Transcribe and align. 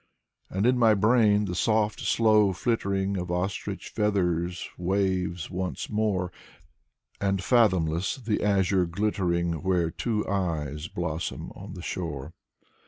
And 0.49 0.65
in 0.65 0.79
my 0.79 0.95
brain 0.95 1.45
the 1.45 1.53
soft 1.53 1.99
slow 1.99 2.53
flittering 2.53 3.17
Of 3.17 3.29
ostrich 3.29 3.89
feathers 3.89 4.67
waves 4.75 5.51
once 5.51 5.91
more; 5.91 6.31
And 7.19 7.43
fathomless 7.43 8.15
the 8.15 8.41
azure 8.41 8.87
glittering 8.87 9.61
Where 9.61 9.91
two 9.91 10.27
eyes 10.27 10.87
blossom 10.87 11.51
on 11.51 11.75
the 11.75 11.83
shore. 11.83 12.33